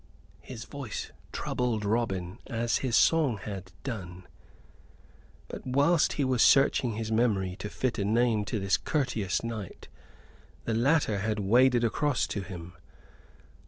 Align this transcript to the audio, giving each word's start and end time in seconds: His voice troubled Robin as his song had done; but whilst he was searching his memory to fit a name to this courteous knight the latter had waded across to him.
His 0.39 0.63
voice 0.63 1.11
troubled 1.31 1.85
Robin 1.85 2.39
as 2.47 2.77
his 2.79 2.97
song 2.97 3.37
had 3.37 3.71
done; 3.83 4.27
but 5.47 5.63
whilst 5.63 6.13
he 6.13 6.23
was 6.23 6.41
searching 6.41 6.93
his 6.93 7.11
memory 7.11 7.55
to 7.57 7.69
fit 7.69 7.99
a 7.99 8.03
name 8.03 8.43
to 8.45 8.59
this 8.59 8.77
courteous 8.77 9.43
knight 9.43 9.89
the 10.65 10.73
latter 10.73 11.19
had 11.19 11.37
waded 11.37 11.83
across 11.83 12.25
to 12.29 12.41
him. 12.41 12.73